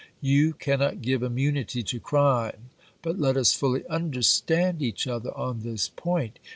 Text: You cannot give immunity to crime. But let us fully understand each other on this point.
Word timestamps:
You 0.21 0.53
cannot 0.53 1.03
give 1.03 1.21
immunity 1.21 1.83
to 1.83 1.99
crime. 1.99 2.71
But 3.03 3.19
let 3.19 3.37
us 3.37 3.53
fully 3.53 3.85
understand 3.85 4.81
each 4.81 5.05
other 5.05 5.31
on 5.37 5.59
this 5.59 5.89
point. 5.89 6.39